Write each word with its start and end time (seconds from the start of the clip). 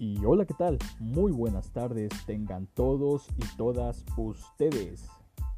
Y 0.00 0.24
hola, 0.24 0.44
¿qué 0.44 0.54
tal? 0.54 0.78
Muy 1.00 1.32
buenas 1.32 1.72
tardes 1.72 2.10
tengan 2.24 2.68
todos 2.68 3.26
y 3.36 3.56
todas 3.56 4.04
ustedes. 4.16 5.04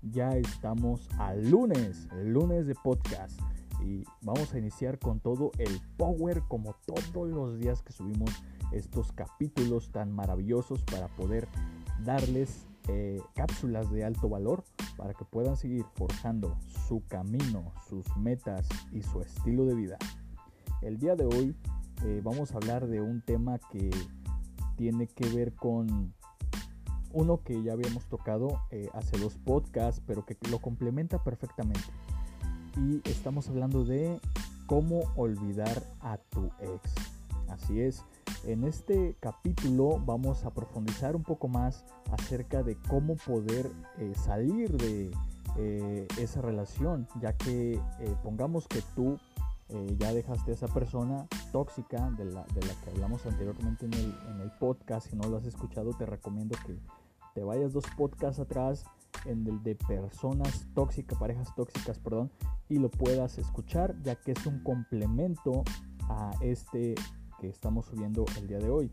Ya 0.00 0.30
estamos 0.30 1.10
al 1.18 1.50
lunes, 1.50 2.08
el 2.12 2.32
lunes 2.32 2.66
de 2.66 2.74
podcast. 2.74 3.38
Y 3.84 4.02
vamos 4.22 4.54
a 4.54 4.58
iniciar 4.58 4.98
con 4.98 5.20
todo 5.20 5.50
el 5.58 5.78
power 5.98 6.40
como 6.48 6.74
todos 6.86 7.28
los 7.28 7.58
días 7.58 7.82
que 7.82 7.92
subimos 7.92 8.30
estos 8.72 9.12
capítulos 9.12 9.90
tan 9.90 10.10
maravillosos 10.10 10.82
para 10.84 11.08
poder 11.08 11.46
darles 12.02 12.66
eh, 12.88 13.20
cápsulas 13.34 13.90
de 13.90 14.04
alto 14.04 14.30
valor 14.30 14.64
para 14.96 15.12
que 15.12 15.26
puedan 15.26 15.58
seguir 15.58 15.84
forjando 15.96 16.56
su 16.88 17.02
camino, 17.08 17.74
sus 17.90 18.06
metas 18.16 18.66
y 18.90 19.02
su 19.02 19.20
estilo 19.20 19.66
de 19.66 19.74
vida. 19.74 19.98
El 20.80 20.98
día 20.98 21.14
de 21.14 21.26
hoy 21.26 21.54
eh, 22.06 22.22
vamos 22.24 22.52
a 22.52 22.56
hablar 22.56 22.86
de 22.86 23.02
un 23.02 23.20
tema 23.20 23.58
que 23.70 23.90
tiene 24.80 25.08
que 25.08 25.28
ver 25.28 25.52
con 25.52 26.14
uno 27.12 27.42
que 27.44 27.62
ya 27.62 27.74
habíamos 27.74 28.06
tocado 28.06 28.62
eh, 28.70 28.88
hace 28.94 29.18
dos 29.18 29.36
podcasts, 29.36 30.00
pero 30.06 30.24
que 30.24 30.38
lo 30.50 30.58
complementa 30.58 31.22
perfectamente. 31.22 31.84
Y 32.78 33.06
estamos 33.06 33.46
hablando 33.50 33.84
de 33.84 34.18
cómo 34.64 35.02
olvidar 35.16 35.82
a 36.00 36.16
tu 36.16 36.46
ex. 36.60 36.94
Así 37.50 37.82
es, 37.82 38.02
en 38.44 38.64
este 38.64 39.16
capítulo 39.20 40.00
vamos 40.06 40.46
a 40.46 40.54
profundizar 40.54 41.14
un 41.14 41.24
poco 41.24 41.46
más 41.46 41.84
acerca 42.10 42.62
de 42.62 42.76
cómo 42.88 43.16
poder 43.16 43.70
eh, 43.98 44.14
salir 44.16 44.78
de 44.78 45.10
esa 46.16 46.40
relación, 46.40 47.06
ya 47.20 47.36
que 47.36 47.78
pongamos 48.22 48.66
que 48.66 48.80
tú 48.94 49.18
eh, 49.72 49.96
ya 49.98 50.12
dejaste 50.12 50.50
a 50.50 50.54
esa 50.54 50.68
persona 50.68 51.26
tóxica 51.52 52.10
de 52.10 52.24
la, 52.24 52.44
de 52.54 52.66
la 52.66 52.74
que 52.82 52.90
hablamos 52.90 53.24
anteriormente 53.26 53.86
en 53.86 53.94
el, 53.94 54.14
en 54.28 54.40
el, 54.40 54.50
podcast. 54.58 55.08
Si 55.08 55.16
no 55.16 55.28
lo 55.28 55.36
has 55.36 55.46
escuchado, 55.46 55.92
te 55.92 56.06
recomiendo 56.06 56.56
que 56.66 56.76
te 57.34 57.42
vayas 57.42 57.72
dos 57.72 57.84
podcasts 57.96 58.40
atrás 58.40 58.84
en 59.24 59.46
el 59.46 59.62
de 59.62 59.76
personas 59.76 60.66
tóxicas, 60.74 61.18
parejas 61.18 61.54
tóxicas, 61.54 61.98
perdón, 61.98 62.30
y 62.68 62.78
lo 62.78 62.90
puedas 62.90 63.38
escuchar, 63.38 63.94
ya 64.02 64.16
que 64.16 64.32
es 64.32 64.46
un 64.46 64.62
complemento 64.62 65.62
a 66.08 66.32
este 66.40 66.94
que 67.38 67.48
estamos 67.48 67.86
subiendo 67.86 68.24
el 68.38 68.46
día 68.46 68.58
de 68.58 68.70
hoy. 68.70 68.90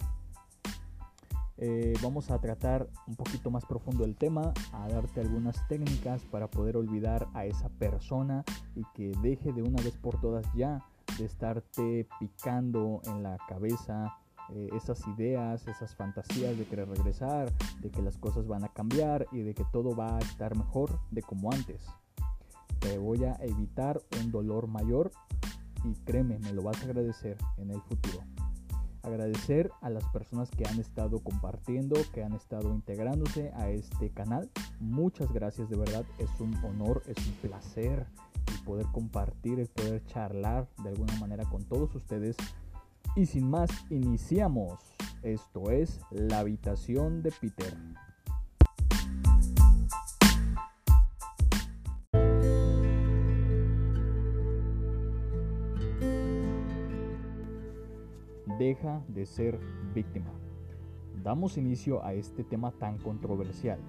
Eh, 1.60 1.94
vamos 2.04 2.30
a 2.30 2.40
tratar 2.40 2.88
un 3.08 3.16
poquito 3.16 3.50
más 3.50 3.66
profundo 3.66 4.06
el 4.06 4.16
tema, 4.16 4.54
a 4.74 4.88
darte 4.90 5.22
algunas 5.22 5.68
técnicas 5.68 6.22
para 6.26 6.48
poder 6.50 6.78
olvidar 6.78 7.28
a 7.34 7.46
esa 7.46 7.70
persona 7.70 8.44
y 8.76 8.84
que 8.94 9.12
deje 9.24 9.52
de 9.54 9.64
una 9.64 9.82
vez 9.82 9.98
por 9.98 10.22
todas 10.22 10.46
ya 10.54 10.86
de 11.18 11.26
estarte 11.26 12.08
picando 12.20 13.02
en 13.06 13.24
la 13.24 13.38
cabeza 13.48 14.14
eh, 14.54 14.70
esas 14.74 15.02
ideas, 15.08 15.68
esas 15.68 15.96
fantasías 15.96 16.56
de 16.56 16.66
querer 16.66 16.90
regresar, 16.90 17.52
de 17.82 17.90
que 17.90 18.04
las 18.04 18.18
cosas 18.18 18.48
van 18.48 18.64
a 18.64 18.70
cambiar 18.70 19.26
y 19.32 19.42
de 19.42 19.56
que 19.56 19.66
todo 19.74 19.96
va 19.96 20.16
a 20.16 20.20
estar 20.20 20.56
mejor 20.56 21.00
de 21.10 21.24
como 21.24 21.52
antes. 21.52 21.88
Te 22.80 23.00
voy 23.00 23.24
a 23.24 23.34
evitar 23.42 24.00
un 24.22 24.32
dolor 24.32 24.68
mayor 24.68 25.12
y 25.84 25.96
créeme, 26.06 26.38
me 26.38 26.54
lo 26.54 26.62
vas 26.62 26.80
a 26.84 26.86
agradecer 26.86 27.38
en 27.58 27.72
el 27.72 27.82
futuro 27.82 28.22
agradecer 29.08 29.72
a 29.82 29.90
las 29.90 30.04
personas 30.06 30.50
que 30.52 30.66
han 30.66 30.80
estado 30.80 31.20
compartiendo, 31.20 31.96
que 32.14 32.24
han 32.24 32.34
estado 32.34 32.74
integrándose 32.74 33.52
a 33.56 33.70
este 33.70 34.10
canal. 34.10 34.50
Muchas 34.80 35.32
gracias, 35.32 35.70
de 35.70 35.78
verdad, 35.78 36.06
es 36.20 36.30
un 36.40 36.56
honor, 36.64 37.02
es 37.08 37.18
un 37.26 37.34
placer 37.50 38.06
el 38.48 38.64
poder 38.64 38.86
compartir, 38.92 39.60
el 39.60 39.68
poder 39.68 40.04
charlar 40.06 40.68
de 40.84 40.90
alguna 40.90 41.16
manera 41.20 41.46
con 41.46 41.64
todos 41.66 41.94
ustedes. 41.96 42.36
Y 43.16 43.26
sin 43.26 43.50
más, 43.50 43.70
iniciamos. 43.90 44.80
Esto 45.24 45.72
es 45.72 46.00
La 46.12 46.40
habitación 46.40 47.24
de 47.24 47.32
Peter. 47.32 47.76
Deja 58.58 59.04
de 59.08 59.26
ser 59.26 59.60
víctima. 59.94 60.32
Damos 61.24 61.58
inicio 61.58 62.04
a 62.04 62.14
este 62.14 62.44
tema 62.44 62.72
tan 62.72 62.98
controversial. 62.98 63.80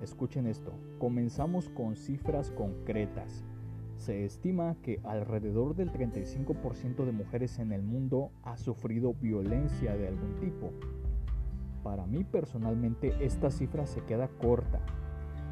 Escuchen 0.00 0.46
esto, 0.46 0.72
comenzamos 0.98 1.68
con 1.68 1.96
cifras 1.96 2.50
concretas. 2.50 3.44
Se 3.96 4.24
estima 4.24 4.76
que 4.82 5.00
alrededor 5.04 5.76
del 5.76 5.92
35% 5.92 7.04
de 7.04 7.12
mujeres 7.12 7.58
en 7.58 7.72
el 7.72 7.82
mundo 7.82 8.30
ha 8.42 8.56
sufrido 8.56 9.14
violencia 9.14 9.96
de 9.96 10.08
algún 10.08 10.34
tipo. 10.40 10.72
Para 11.82 12.06
mí 12.06 12.24
personalmente 12.24 13.14
esta 13.20 13.50
cifra 13.50 13.86
se 13.86 14.02
queda 14.04 14.28
corta. 14.28 14.80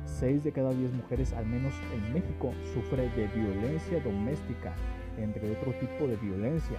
6 0.05 0.43
de 0.45 0.53
cada 0.53 0.71
10 0.71 0.93
mujeres, 0.95 1.33
al 1.33 1.47
menos 1.47 1.73
en 1.95 2.13
México, 2.13 2.53
sufre 2.75 3.09
de 3.11 3.29
violencia 3.29 4.01
doméstica, 4.01 4.75
entre 5.17 5.57
otro 5.57 5.73
tipo 5.79 6.09
de 6.09 6.17
violencia, 6.17 6.79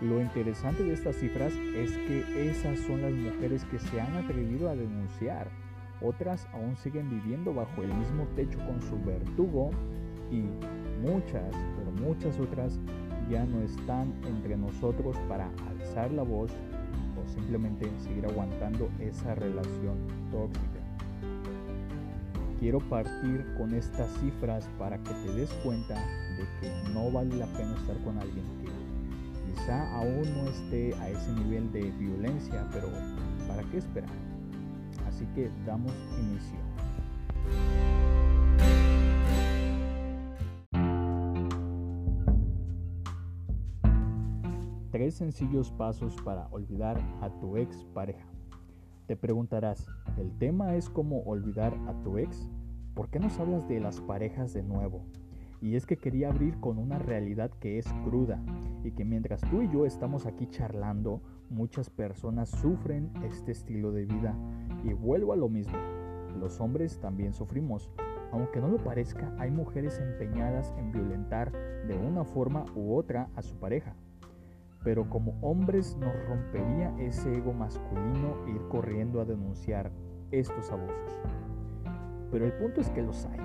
lo 0.00 0.20
interesante 0.20 0.82
de 0.82 0.92
estas 0.92 1.16
cifras 1.16 1.52
es 1.74 1.96
que 1.98 2.50
esas 2.50 2.78
son 2.80 3.02
las 3.02 3.12
mujeres 3.12 3.64
que 3.66 3.78
se 3.78 4.00
han 4.00 4.14
atrevido 4.16 4.68
a 4.68 4.74
denunciar. 4.74 5.48
Otras 6.00 6.46
aún 6.52 6.76
siguen 6.76 7.08
viviendo 7.08 7.54
bajo 7.54 7.82
el 7.82 7.94
mismo 7.94 8.26
techo 8.34 8.58
con 8.66 8.82
su 8.82 9.00
verdugo 9.04 9.70
y 10.30 10.42
muchas, 11.06 11.54
pero 11.76 11.90
muchas 12.06 12.38
otras 12.38 12.78
ya 13.30 13.44
no 13.44 13.62
están 13.62 14.12
entre 14.26 14.56
nosotros 14.56 15.16
para 15.28 15.48
alzar 15.70 16.10
la 16.10 16.22
voz 16.22 16.50
o 17.16 17.28
simplemente 17.28 17.88
seguir 17.98 18.26
aguantando 18.26 18.90
esa 18.98 19.34
relación 19.34 19.96
tóxica. 20.30 20.80
Quiero 22.58 22.80
partir 22.80 23.46
con 23.56 23.74
estas 23.74 24.10
cifras 24.18 24.68
para 24.78 24.98
que 24.98 25.10
te 25.10 25.32
des 25.34 25.52
cuenta 25.64 25.94
de 25.94 26.46
que 26.60 26.92
no 26.92 27.10
vale 27.10 27.36
la 27.36 27.46
pena 27.46 27.74
estar 27.76 27.96
con 28.04 28.18
alguien 28.18 28.44
que 28.60 28.83
quizá 29.64 29.96
aún 29.96 30.22
no 30.36 30.50
esté 30.50 30.94
a 30.96 31.08
ese 31.08 31.32
nivel 31.32 31.72
de 31.72 31.90
violencia, 31.92 32.68
pero 32.70 32.88
¿para 33.48 33.62
qué 33.70 33.78
esperar? 33.78 34.10
Así 35.08 35.24
que 35.34 35.50
damos 35.64 35.92
inicio. 36.18 36.58
Tres 44.90 45.14
sencillos 45.14 45.72
pasos 45.72 46.14
para 46.22 46.46
olvidar 46.48 46.98
a 47.22 47.30
tu 47.40 47.56
ex 47.56 47.84
pareja. 47.94 48.26
Te 49.06 49.16
preguntarás, 49.16 49.86
¿el 50.18 50.30
tema 50.36 50.74
es 50.74 50.90
cómo 50.90 51.22
olvidar 51.22 51.74
a 51.88 51.94
tu 52.02 52.18
ex? 52.18 52.50
¿Por 52.94 53.08
qué 53.08 53.18
nos 53.18 53.38
hablas 53.40 53.66
de 53.66 53.80
las 53.80 54.02
parejas 54.02 54.52
de 54.52 54.62
nuevo? 54.62 55.06
Y 55.60 55.76
es 55.76 55.86
que 55.86 55.96
quería 55.96 56.28
abrir 56.28 56.58
con 56.60 56.78
una 56.78 56.98
realidad 56.98 57.50
que 57.60 57.78
es 57.78 57.86
cruda 58.04 58.40
y 58.82 58.92
que 58.92 59.04
mientras 59.04 59.40
tú 59.50 59.62
y 59.62 59.70
yo 59.70 59.86
estamos 59.86 60.26
aquí 60.26 60.46
charlando, 60.46 61.22
muchas 61.48 61.88
personas 61.90 62.50
sufren 62.50 63.10
este 63.24 63.52
estilo 63.52 63.92
de 63.92 64.04
vida. 64.04 64.36
Y 64.84 64.92
vuelvo 64.92 65.32
a 65.32 65.36
lo 65.36 65.48
mismo, 65.48 65.78
los 66.38 66.60
hombres 66.60 67.00
también 67.00 67.32
sufrimos. 67.32 67.90
Aunque 68.32 68.60
no 68.60 68.68
lo 68.68 68.78
parezca, 68.78 69.32
hay 69.38 69.50
mujeres 69.50 69.98
empeñadas 70.00 70.74
en 70.76 70.92
violentar 70.92 71.52
de 71.86 71.96
una 71.96 72.24
forma 72.24 72.64
u 72.74 72.94
otra 72.96 73.28
a 73.36 73.42
su 73.42 73.56
pareja. 73.56 73.94
Pero 74.82 75.08
como 75.08 75.38
hombres 75.40 75.96
nos 75.96 76.14
rompería 76.26 76.94
ese 76.98 77.36
ego 77.36 77.52
masculino 77.52 78.36
ir 78.48 78.60
corriendo 78.68 79.20
a 79.20 79.24
denunciar 79.24 79.90
estos 80.30 80.70
abusos. 80.70 81.16
Pero 82.30 82.44
el 82.44 82.52
punto 82.54 82.80
es 82.80 82.90
que 82.90 83.02
los 83.02 83.24
hay 83.26 83.38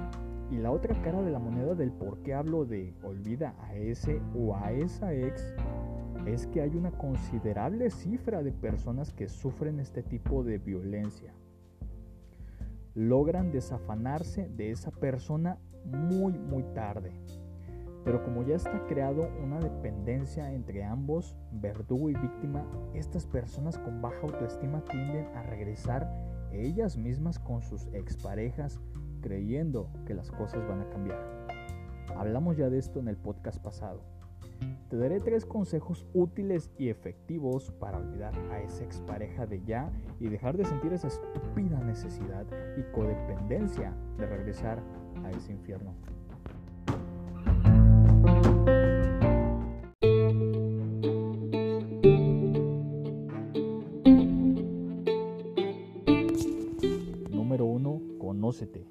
y 0.51 0.57
la 0.57 0.71
otra 0.71 0.99
cara 1.01 1.21
de 1.21 1.31
la 1.31 1.39
moneda 1.39 1.75
del 1.75 1.91
por 1.91 2.19
qué 2.19 2.33
hablo 2.33 2.65
de 2.65 2.93
olvida 3.03 3.55
a 3.61 3.75
ese 3.75 4.21
o 4.35 4.55
a 4.55 4.71
esa 4.71 5.13
ex 5.13 5.53
es 6.25 6.47
que 6.47 6.61
hay 6.61 6.75
una 6.75 6.91
considerable 6.91 7.89
cifra 7.89 8.43
de 8.43 8.51
personas 8.51 9.13
que 9.13 9.29
sufren 9.29 9.79
este 9.79 10.03
tipo 10.03 10.43
de 10.43 10.57
violencia. 10.57 11.33
Logran 12.95 13.51
desafanarse 13.51 14.49
de 14.49 14.71
esa 14.71 14.91
persona 14.91 15.57
muy 15.85 16.33
muy 16.33 16.63
tarde. 16.73 17.11
Pero 18.03 18.23
como 18.23 18.43
ya 18.43 18.55
está 18.55 18.85
creado 18.87 19.29
una 19.43 19.59
dependencia 19.59 20.51
entre 20.53 20.83
ambos, 20.83 21.35
verdugo 21.51 22.09
y 22.09 22.13
víctima, 22.13 22.65
estas 22.93 23.27
personas 23.27 23.77
con 23.77 24.01
baja 24.01 24.21
autoestima 24.23 24.83
tienden 24.85 25.25
a 25.35 25.43
regresar 25.43 26.09
ellas 26.51 26.97
mismas 26.97 27.37
con 27.37 27.61
sus 27.61 27.87
exparejas 27.93 28.79
creyendo 29.21 29.89
que 30.05 30.13
las 30.13 30.31
cosas 30.31 30.67
van 30.67 30.81
a 30.81 30.89
cambiar. 30.89 31.47
Hablamos 32.15 32.57
ya 32.57 32.69
de 32.69 32.77
esto 32.77 32.99
en 32.99 33.07
el 33.07 33.17
podcast 33.17 33.61
pasado. 33.61 34.01
Te 34.89 34.97
daré 34.97 35.19
tres 35.19 35.45
consejos 35.45 36.05
útiles 36.13 36.71
y 36.77 36.89
efectivos 36.89 37.71
para 37.79 37.99
olvidar 37.99 38.33
a 38.51 38.59
esa 38.59 38.83
expareja 38.83 39.45
de 39.45 39.63
ya 39.63 39.91
y 40.19 40.27
dejar 40.27 40.57
de 40.57 40.65
sentir 40.65 40.91
esa 40.93 41.07
estúpida 41.07 41.79
necesidad 41.79 42.45
y 42.75 42.81
codependencia 42.91 43.93
de 44.17 44.25
regresar 44.25 44.81
a 45.23 45.29
ese 45.29 45.51
infierno. 45.51 45.93
Número 57.31 57.65
1. 57.65 58.01
Conócete. 58.17 58.88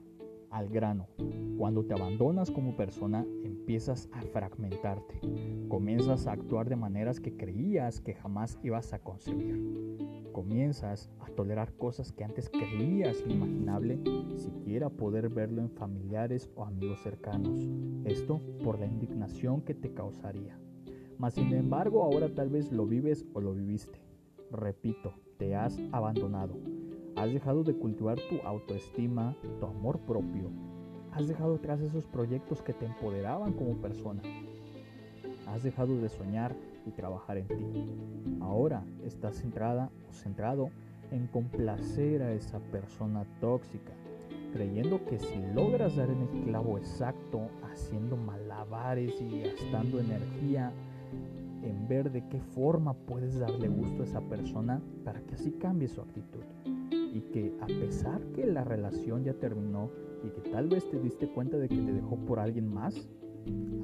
Cuando 1.59 1.85
te 1.85 1.95
abandonas 1.95 2.53
como 2.53 2.77
persona, 2.77 3.27
empiezas 3.43 4.09
a 4.13 4.23
fragmentarte. 4.23 5.21
Comienzas 5.69 6.29
a 6.29 6.33
actuar 6.33 6.69
de 6.69 6.77
maneras 6.77 7.19
que 7.19 7.37
creías 7.37 8.01
que 8.01 8.15
jamás 8.15 8.57
ibas 8.63 8.93
a 8.93 9.01
concebir. 9.01 9.61
Comienzas 10.33 11.11
a 11.19 11.27
tolerar 11.31 11.73
cosas 11.73 12.13
que 12.13 12.23
antes 12.23 12.49
creías 12.49 13.21
inimaginable, 13.27 13.99
siquiera 14.37 14.89
poder 14.89 15.31
verlo 15.31 15.63
en 15.63 15.71
familiares 15.71 16.49
o 16.55 16.65
amigos 16.65 17.01
cercanos. 17.03 17.69
Esto 18.05 18.41
por 18.63 18.79
la 18.79 18.87
indignación 18.87 19.63
que 19.63 19.75
te 19.75 19.93
causaría. 19.93 20.57
Mas 21.19 21.35
sin 21.35 21.53
embargo, 21.55 22.05
ahora 22.05 22.33
tal 22.33 22.51
vez 22.51 22.71
lo 22.71 22.87
vives 22.87 23.27
o 23.33 23.41
lo 23.41 23.53
viviste. 23.53 23.99
Repito, 24.53 25.13
te 25.39 25.57
has 25.57 25.77
abandonado. 25.91 26.55
Has 27.19 27.33
dejado 27.33 27.65
de 27.65 27.75
cultivar 27.75 28.17
tu 28.31 28.37
autoestima, 28.47 29.35
tu 29.59 29.67
amor 29.67 29.99
propio. 29.99 30.53
Has 31.11 31.27
dejado 31.27 31.57
atrás 31.57 31.81
esos 31.81 32.07
proyectos 32.07 32.63
que 32.63 32.73
te 32.73 32.87
empoderaban 32.87 33.55
como 33.55 33.77
persona. 33.79 34.23
Has 35.49 35.65
dejado 35.65 36.01
de 36.01 36.11
soñar 36.11 36.55
y 36.87 36.93
trabajar 36.93 37.39
en 37.39 37.49
ti. 37.49 38.37
Ahora 38.41 38.85
estás 39.05 39.35
centrada 39.35 39.91
o 40.09 40.13
centrado 40.13 40.71
en 41.11 41.27
complacer 41.27 42.23
a 42.23 42.33
esa 42.35 42.61
persona 42.61 43.27
tóxica, 43.41 43.95
creyendo 44.53 45.05
que 45.05 45.19
si 45.19 45.43
logras 45.55 45.97
dar 45.97 46.11
en 46.11 46.23
el 46.23 46.45
clavo 46.45 46.79
exacto, 46.79 47.49
haciendo 47.65 48.17
malabares 48.17 49.21
y 49.21 49.41
gastando 49.41 49.99
energía 49.99 50.73
en 51.65 51.89
ver 51.89 52.13
de 52.13 52.29
qué 52.29 52.39
forma 52.39 52.95
puedes 52.95 53.41
darle 53.41 53.67
gusto 53.67 54.03
a 54.03 54.07
esa 54.07 54.21
persona 54.21 54.81
para 55.05 55.21
que 55.23 55.35
así 55.35 55.51
cambie 55.51 55.89
su 55.89 56.01
actitud 56.01 56.45
y 57.13 57.21
que 57.33 57.53
a 57.61 57.67
pesar 57.67 58.21
que 58.35 58.47
la 58.47 58.65
relación 58.65 59.25
ya 59.25 59.35
terminó 59.35 59.91
y 60.25 60.31
que 60.31 60.51
tal 60.51 60.69
vez 60.69 60.89
te 60.91 60.99
diste 60.99 61.29
cuenta 61.29 61.57
de 61.59 61.69
que 61.69 61.77
te 61.77 61.93
dejó 61.93 62.17
por 62.17 62.39
alguien 62.39 62.73
más, 62.73 63.09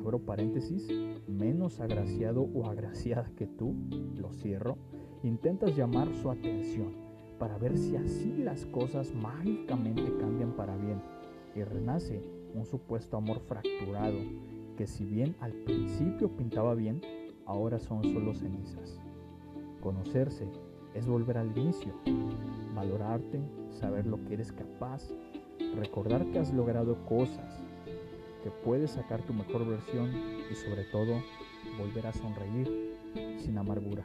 abro 0.00 0.18
paréntesis, 0.18 0.88
menos 1.26 1.80
agraciado 1.80 2.42
o 2.42 2.66
agraciada 2.66 3.30
que 3.36 3.46
tú, 3.46 3.74
lo 4.16 4.32
cierro, 4.32 4.76
intentas 5.22 5.76
llamar 5.76 6.08
su 6.14 6.30
atención 6.30 6.92
para 7.38 7.58
ver 7.58 7.78
si 7.78 7.96
así 7.96 8.36
las 8.38 8.66
cosas 8.66 9.14
mágicamente 9.14 10.16
cambian 10.18 10.52
para 10.52 10.76
bien 10.76 11.00
y 11.54 11.62
renace 11.62 12.22
un 12.54 12.66
supuesto 12.66 13.16
amor 13.16 13.40
fracturado 13.40 14.18
que 14.76 14.86
si 14.86 15.04
bien 15.04 15.34
al 15.40 15.52
principio 15.52 16.28
pintaba 16.36 16.74
bien, 16.74 17.00
ahora 17.46 17.78
son 17.78 18.02
solo 18.04 18.34
cenizas. 18.34 18.98
Conocerse 19.80 20.48
es 20.94 21.06
volver 21.06 21.38
al 21.38 21.56
inicio, 21.56 21.92
valorarte, 22.74 23.40
saber 23.70 24.06
lo 24.06 24.22
que 24.24 24.34
eres 24.34 24.52
capaz, 24.52 25.08
recordar 25.76 26.26
que 26.26 26.38
has 26.38 26.52
logrado 26.52 26.96
cosas, 27.06 27.62
que 28.42 28.50
puedes 28.50 28.92
sacar 28.92 29.22
tu 29.22 29.32
mejor 29.32 29.66
versión 29.66 30.10
y 30.50 30.54
sobre 30.54 30.84
todo 30.84 31.22
volver 31.78 32.06
a 32.06 32.12
sonreír 32.12 32.96
sin 33.38 33.56
amargura. 33.56 34.04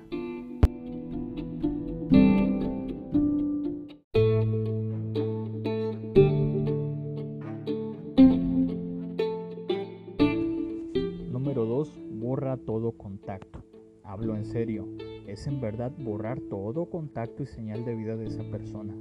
Número 11.32 11.66
2. 11.66 12.00
Borra 12.12 12.58
todo 12.58 12.92
contacto. 12.92 13.64
Hablo 14.04 14.36
en 14.36 14.46
serio 14.46 14.88
es 15.32 15.48
en 15.48 15.62
verdad 15.62 15.92
borrar 15.98 16.40
todo 16.40 16.90
contacto 16.90 17.44
y 17.44 17.46
señal 17.46 17.86
de 17.86 17.96
vida 17.96 18.16
de 18.16 18.28
esa 18.28 18.44
persona. 18.44 18.96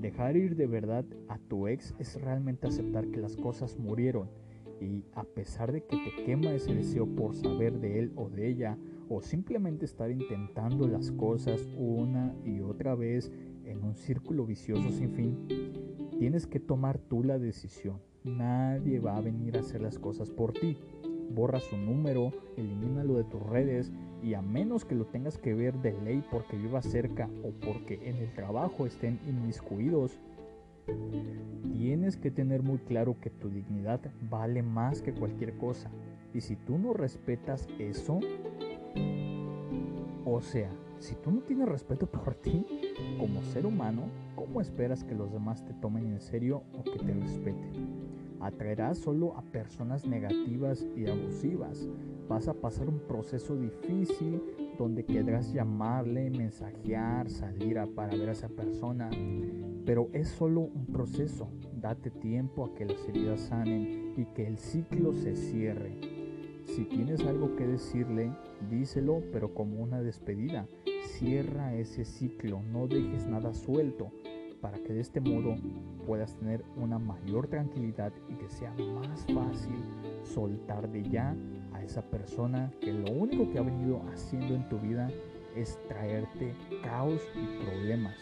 Dejar 0.00 0.36
ir 0.36 0.56
de 0.56 0.66
verdad 0.66 1.04
a 1.28 1.38
tu 1.38 1.66
ex 1.66 1.94
es 1.98 2.20
realmente 2.20 2.66
aceptar 2.66 3.08
que 3.08 3.20
las 3.20 3.36
cosas 3.36 3.78
murieron 3.78 4.28
y 4.80 5.04
a 5.14 5.24
pesar 5.24 5.72
de 5.72 5.82
que 5.84 5.96
te 5.96 6.24
quema 6.24 6.52
ese 6.52 6.74
deseo 6.74 7.06
por 7.06 7.34
saber 7.34 7.78
de 7.80 8.00
él 8.00 8.12
o 8.16 8.28
de 8.28 8.48
ella 8.48 8.76
o 9.08 9.22
simplemente 9.22 9.84
estar 9.84 10.10
intentando 10.10 10.86
las 10.88 11.10
cosas 11.12 11.66
una 11.76 12.34
y 12.44 12.60
otra 12.60 12.94
vez 12.94 13.32
en 13.64 13.82
un 13.82 13.94
círculo 13.94 14.44
vicioso 14.44 14.90
sin 14.90 15.10
fin, 15.10 15.72
tienes 16.18 16.46
que 16.46 16.60
tomar 16.60 16.98
tú 16.98 17.22
la 17.22 17.38
decisión. 17.38 17.98
Nadie 18.24 19.00
va 19.00 19.16
a 19.16 19.20
venir 19.20 19.56
a 19.56 19.60
hacer 19.60 19.80
las 19.80 19.98
cosas 19.98 20.30
por 20.30 20.52
ti. 20.52 20.76
Borra 21.30 21.60
su 21.60 21.76
número, 21.76 22.32
elimínalo 22.56 23.14
de 23.14 23.24
tus 23.24 23.42
redes 23.42 23.92
y 24.22 24.34
a 24.34 24.42
menos 24.42 24.84
que 24.84 24.94
lo 24.94 25.04
tengas 25.06 25.38
que 25.38 25.54
ver 25.54 25.74
de 25.80 25.92
ley 26.00 26.24
porque 26.30 26.56
viva 26.56 26.82
cerca 26.82 27.28
o 27.42 27.50
porque 27.50 28.00
en 28.08 28.16
el 28.16 28.32
trabajo 28.32 28.86
estén 28.86 29.20
inmiscuidos, 29.26 30.18
tienes 31.72 32.16
que 32.16 32.30
tener 32.30 32.62
muy 32.62 32.78
claro 32.78 33.16
que 33.20 33.30
tu 33.30 33.50
dignidad 33.50 34.00
vale 34.30 34.62
más 34.62 35.02
que 35.02 35.12
cualquier 35.12 35.56
cosa. 35.56 35.90
Y 36.32 36.40
si 36.40 36.56
tú 36.56 36.78
no 36.78 36.92
respetas 36.92 37.68
eso, 37.78 38.20
o 40.24 40.40
sea, 40.40 40.70
si 40.98 41.14
tú 41.16 41.30
no 41.30 41.40
tienes 41.42 41.68
respeto 41.68 42.06
por 42.06 42.34
ti 42.34 42.64
como 43.18 43.42
ser 43.42 43.66
humano, 43.66 44.04
¿cómo 44.34 44.60
esperas 44.60 45.04
que 45.04 45.14
los 45.14 45.32
demás 45.32 45.64
te 45.64 45.74
tomen 45.74 46.06
en 46.06 46.20
serio 46.20 46.62
o 46.72 46.82
que 46.82 46.98
te 46.98 47.12
respeten? 47.12 48.13
Atraerás 48.44 48.98
solo 48.98 49.36
a 49.38 49.42
personas 49.42 50.06
negativas 50.06 50.86
y 50.94 51.08
abusivas 51.08 51.88
Vas 52.28 52.48
a 52.48 52.54
pasar 52.54 52.88
un 52.88 53.00
proceso 53.00 53.56
difícil 53.56 54.42
donde 54.78 55.04
querrás 55.04 55.52
llamarle, 55.52 56.30
mensajear, 56.30 57.28
salir 57.30 57.78
a, 57.78 57.86
para 57.86 58.16
ver 58.16 58.30
a 58.30 58.32
esa 58.32 58.48
persona. 58.48 59.10
Pero 59.84 60.08
es 60.12 60.28
solo 60.28 60.60
un 60.60 60.86
proceso. 60.86 61.48
Date 61.80 62.10
tiempo 62.10 62.64
a 62.64 62.74
que 62.74 62.86
las 62.86 63.06
heridas 63.08 63.40
sanen 63.40 64.14
y 64.16 64.24
que 64.34 64.46
el 64.46 64.58
ciclo 64.58 65.14
se 65.14 65.36
cierre. 65.36 65.98
Si 66.64 66.84
tienes 66.84 67.20
algo 67.26 67.56
que 67.56 67.66
decirle, 67.66 68.32
díselo, 68.70 69.22
pero 69.32 69.52
como 69.54 69.82
una 69.82 70.00
despedida. 70.00 70.66
Cierra 71.18 71.74
ese 71.74 72.06
ciclo, 72.06 72.62
no 72.62 72.88
dejes 72.88 73.26
nada 73.26 73.52
suelto 73.52 74.10
para 74.64 74.78
que 74.78 74.94
de 74.94 75.00
este 75.02 75.20
modo 75.20 75.56
puedas 76.06 76.34
tener 76.36 76.64
una 76.76 76.98
mayor 76.98 77.48
tranquilidad 77.48 78.14
y 78.30 78.34
que 78.36 78.48
sea 78.48 78.72
más 78.94 79.26
fácil 79.26 79.76
soltar 80.22 80.90
de 80.90 81.02
ya 81.02 81.36
a 81.74 81.82
esa 81.82 82.00
persona 82.00 82.72
que 82.80 82.90
lo 82.90 83.12
único 83.12 83.52
que 83.52 83.58
ha 83.58 83.62
venido 83.62 84.00
haciendo 84.10 84.54
en 84.54 84.66
tu 84.70 84.78
vida 84.78 85.10
es 85.54 85.78
traerte 85.86 86.54
caos 86.82 87.20
y 87.34 87.62
problemas. 87.62 88.16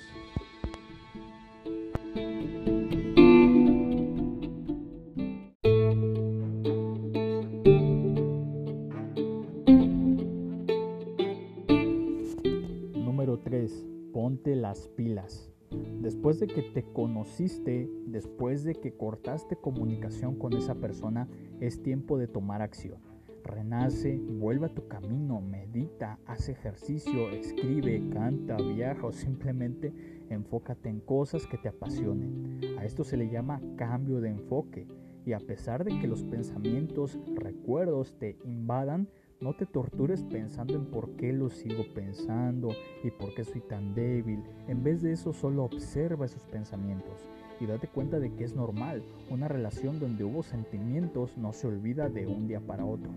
Que 16.46 16.62
te 16.62 16.82
conociste, 16.82 17.88
después 18.06 18.64
de 18.64 18.74
que 18.74 18.92
cortaste 18.92 19.56
comunicación 19.56 20.36
con 20.36 20.52
esa 20.54 20.74
persona, 20.74 21.28
es 21.60 21.82
tiempo 21.82 22.18
de 22.18 22.28
tomar 22.28 22.62
acción. 22.62 22.98
Renace, 23.44 24.18
vuelve 24.18 24.66
a 24.66 24.74
tu 24.74 24.86
camino, 24.86 25.40
medita, 25.40 26.18
haz 26.26 26.48
ejercicio, 26.48 27.30
escribe, 27.30 28.08
canta, 28.10 28.56
viaja 28.56 29.06
o 29.06 29.12
simplemente 29.12 29.92
enfócate 30.30 30.88
en 30.88 31.00
cosas 31.00 31.46
que 31.46 31.58
te 31.58 31.68
apasionen. 31.68 32.60
A 32.78 32.84
esto 32.84 33.04
se 33.04 33.16
le 33.16 33.28
llama 33.28 33.60
cambio 33.76 34.20
de 34.20 34.30
enfoque 34.30 34.86
y 35.24 35.32
a 35.32 35.40
pesar 35.40 35.84
de 35.84 35.98
que 35.98 36.06
los 36.06 36.24
pensamientos, 36.24 37.18
recuerdos 37.34 38.16
te 38.18 38.36
invadan, 38.44 39.08
no 39.42 39.54
te 39.54 39.66
tortures 39.66 40.22
pensando 40.22 40.74
en 40.74 40.86
por 40.86 41.10
qué 41.16 41.32
lo 41.32 41.50
sigo 41.50 41.84
pensando 41.92 42.70
y 43.02 43.10
por 43.10 43.34
qué 43.34 43.44
soy 43.44 43.60
tan 43.60 43.92
débil. 43.92 44.40
En 44.68 44.84
vez 44.84 45.02
de 45.02 45.12
eso, 45.12 45.32
solo 45.32 45.64
observa 45.64 46.26
esos 46.26 46.46
pensamientos 46.46 47.28
y 47.60 47.66
date 47.66 47.88
cuenta 47.88 48.20
de 48.20 48.32
que 48.34 48.44
es 48.44 48.54
normal. 48.54 49.02
Una 49.30 49.48
relación 49.48 49.98
donde 49.98 50.22
hubo 50.22 50.44
sentimientos 50.44 51.36
no 51.36 51.52
se 51.52 51.66
olvida 51.66 52.08
de 52.08 52.28
un 52.28 52.46
día 52.46 52.60
para 52.60 52.84
otro. 52.84 53.10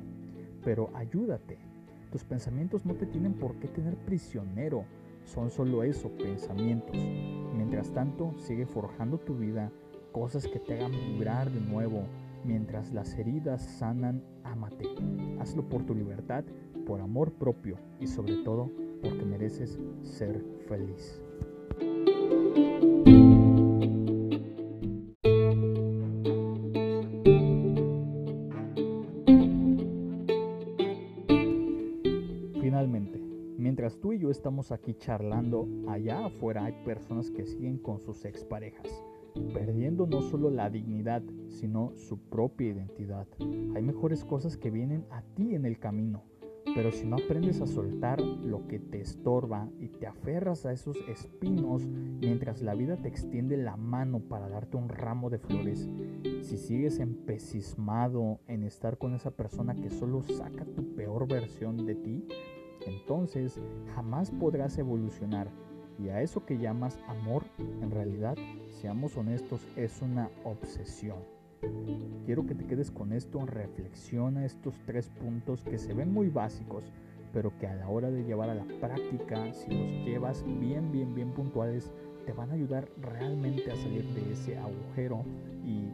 Pero 0.64 0.90
ayúdate. 0.96 1.60
Tus 2.12 2.24
pensamientos 2.24 2.86
no 2.86 2.96
te 2.96 3.06
tienen 3.06 3.34
por 3.34 3.56
qué 3.58 3.68
tener 3.68 3.96
prisionero. 3.96 4.86
Son 5.26 5.52
solo 5.52 5.84
eso, 5.84 6.10
pensamientos. 6.10 6.98
Mientras 7.56 7.92
tanto, 7.92 8.34
sigue 8.38 8.66
forjando 8.66 9.20
tu 9.20 9.36
vida, 9.36 9.72
cosas 10.12 10.48
que 10.48 10.60
te 10.60 10.74
hagan 10.74 10.92
vibrar 10.92 11.52
de 11.52 11.62
nuevo, 11.62 12.04
Mientras 12.46 12.94
las 12.94 13.18
heridas 13.18 13.64
sanan, 13.64 14.24
ámate. 14.44 14.86
Hazlo 15.40 15.68
por 15.68 15.84
tu 15.84 15.96
libertad, 15.96 16.44
por 16.86 17.02
amor 17.02 17.32
propio 17.34 17.78
y 18.00 18.06
sobre 18.06 18.36
todo 18.44 18.70
porque 19.02 19.26
mereces 19.26 19.80
ser 20.04 20.46
feliz. 20.68 21.20
Finalmente, 32.62 33.20
mientras 33.58 33.98
tú 34.00 34.14
y 34.14 34.20
yo 34.20 34.30
estamos 34.30 34.72
aquí 34.72 34.94
charlando, 34.94 35.68
allá 35.88 36.28
afuera 36.28 36.66
hay 36.66 36.74
personas 36.86 37.32
que 37.32 37.48
siguen 37.48 37.80
con 37.80 38.00
sus 38.00 38.24
exparejas 38.24 39.04
perdiendo 39.54 40.08
no 40.08 40.22
solo 40.22 40.50
la 40.50 40.70
dignidad, 40.70 41.24
sino 41.50 41.92
su 41.96 42.20
propia 42.20 42.70
identidad. 42.70 43.28
Hay 43.76 43.82
mejores 43.82 44.24
cosas 44.24 44.58
que 44.58 44.72
vienen 44.72 45.06
a 45.12 45.22
ti 45.22 45.56
en 45.56 45.66
el 45.66 45.80
camino, 45.80 46.24
pero 46.74 46.92
si 46.92 47.06
no 47.06 47.18
aprendes 47.18 47.62
a 47.62 47.68
soltar 47.68 48.20
lo 48.22 48.68
que 48.68 48.80
te 48.80 49.00
estorba 49.00 49.70
y 49.80 49.90
te 49.90 50.08
aferras 50.08 50.66
a 50.66 50.74
esos 50.74 50.98
espinos 51.08 51.88
mientras 51.88 52.62
la 52.62 52.76
vida 52.76 52.98
te 52.98 53.08
extiende 53.08 53.58
la 53.58 53.78
mano 53.78 54.20
para 54.20 54.50
darte 54.50 54.78
un 54.78 54.90
ramo 54.90 55.30
de 55.30 55.40
flores, 55.40 55.90
si 56.42 56.58
sigues 56.58 57.00
empecismado 57.00 58.40
en 58.48 58.64
estar 58.64 58.98
con 58.98 59.14
esa 59.14 59.32
persona 59.32 59.76
que 59.76 59.90
solo 59.90 60.24
saca 60.24 60.66
tu 60.66 60.96
peor 60.96 61.28
versión 61.28 61.86
de 61.86 61.96
ti, 61.96 62.28
entonces 62.86 63.60
jamás 63.94 64.32
podrás 64.32 64.78
evolucionar. 64.78 65.50
Y 65.98 66.10
a 66.10 66.22
eso 66.22 66.46
que 66.46 66.58
llamas 66.58 67.00
amor, 67.08 67.44
en 67.58 67.92
realidad, 67.92 68.36
seamos 68.68 69.16
honestos, 69.18 69.66
es 69.76 70.02
una 70.02 70.30
obsesión. 70.44 71.18
Quiero 72.26 72.46
que 72.46 72.56
te 72.56 72.66
quedes 72.66 72.92
con 72.92 73.14
esto, 73.14 73.46
reflexiona 73.46 74.46
estos 74.46 74.76
tres 74.86 75.10
puntos 75.10 75.64
que 75.64 75.78
se 75.78 75.94
ven 75.94 76.14
muy 76.14 76.30
básicos, 76.30 76.84
pero 77.34 77.58
que 77.60 77.68
a 77.68 77.76
la 77.76 77.90
hora 77.90 78.12
de 78.12 78.24
llevar 78.24 78.50
a 78.50 78.56
la 78.56 78.66
práctica, 78.80 79.54
si 79.54 79.72
los 79.72 80.06
llevas 80.06 80.44
bien, 80.60 80.92
bien, 80.92 81.14
bien 81.16 81.32
puntuales, 81.34 81.92
te 82.26 82.34
van 82.34 82.52
a 82.52 82.54
ayudar 82.54 82.90
realmente 83.02 83.72
a 83.72 83.76
salir 83.76 84.06
de 84.14 84.34
ese 84.34 84.58
agujero 84.58 85.24
y 85.64 85.90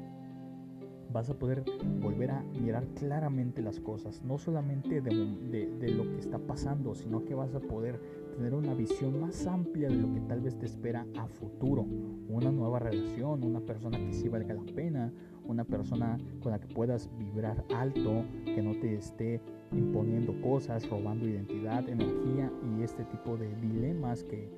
vas 1.11 1.29
a 1.29 1.37
poder 1.37 1.63
volver 1.99 2.31
a 2.31 2.41
mirar 2.41 2.85
claramente 2.95 3.61
las 3.61 3.79
cosas, 3.79 4.23
no 4.23 4.37
solamente 4.37 5.01
de, 5.01 5.13
lo 5.13 6.03
que 6.09 6.19
está 6.19 6.39
pasando, 6.39 6.95
sino 6.95 7.25
que 7.25 7.35
vas 7.35 7.53
a 7.53 7.59
poder 7.59 7.99
tener 8.31 8.53
una 8.53 8.73
visión 8.73 9.19
más 9.19 9.45
amplia 9.45 9.89
de 9.89 9.95
lo 9.95 10.13
que 10.13 10.21
tal 10.21 10.41
vez 10.41 10.57
te 10.57 10.65
espera 10.65 11.05
a 11.17 11.27
futuro, 11.27 11.85
una 12.27 12.51
nueva 12.51 12.79
relación, 12.79 13.43
una 13.43 13.61
persona 13.61 13.97
que 13.97 14.13
sí 14.13 14.27
valga 14.29 14.53
la 14.53 14.63
pena, 14.73 15.13
una 15.45 15.63
persona 15.63 16.17
con 16.41 16.51
la 16.51 16.59
que 16.59 16.73
puedas 16.73 17.09
vibrar 17.17 17.63
alto, 17.75 18.23
que 18.45 18.61
no 18.61 18.73
te 18.79 18.95
esté 18.95 19.41
imponiendo 19.71 20.39
cosas, 20.41 20.89
robando 20.89 21.27
identidad, 21.27 21.87
energía 21.87 22.51
y 22.77 22.83
este 22.83 23.03
tipo 23.05 23.37
de 23.37 23.53
dilemas 23.55 24.23
que, 24.23 24.49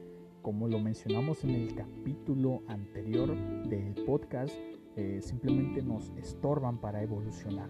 como 0.42 0.68
lo 0.68 0.80
mencionamos 0.80 1.44
en 1.44 1.52
el 1.52 1.76
capítulo 1.76 2.62
anterior 2.68 3.36
del 3.68 3.94
podcast, 4.06 4.56
eh, 4.96 5.20
simplemente 5.22 5.82
nos 5.82 6.12
estorban 6.18 6.78
para 6.80 7.02
evolucionar. 7.02 7.70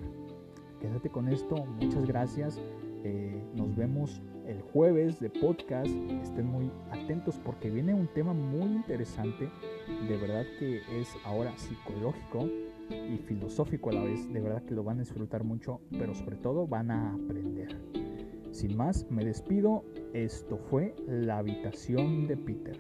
Quédate 0.79 1.09
con 1.09 1.29
esto, 1.29 1.65
muchas 1.81 2.05
gracias. 2.05 2.59
Eh, 3.05 3.41
nos 3.55 3.75
vemos 3.75 4.21
el 4.47 4.61
jueves 4.61 5.19
de 5.19 5.29
podcast. 5.29 5.91
Estén 6.21 6.47
muy 6.47 6.71
atentos 6.91 7.39
porque 7.43 7.69
viene 7.69 7.93
un 7.93 8.07
tema 8.07 8.33
muy 8.33 8.71
interesante. 8.71 9.49
De 10.07 10.17
verdad 10.17 10.45
que 10.59 10.81
es 10.99 11.09
ahora 11.25 11.53
psicológico 11.57 12.49
y 12.89 13.17
filosófico 13.17 13.89
a 13.89 13.93
la 13.93 14.03
vez. 14.03 14.31
De 14.31 14.39
verdad 14.39 14.63
que 14.63 14.73
lo 14.73 14.83
van 14.83 14.97
a 14.97 15.01
disfrutar 15.01 15.43
mucho, 15.43 15.81
pero 15.91 16.13
sobre 16.13 16.37
todo 16.37 16.67
van 16.67 16.91
a 16.91 17.13
aprender. 17.13 17.77
Sin 18.51 18.77
más, 18.77 19.09
me 19.09 19.25
despido. 19.25 19.83
Esto 20.13 20.57
fue 20.57 20.95
La 21.07 21.39
habitación 21.39 22.27
de 22.27 22.37
Peter. 22.37 22.79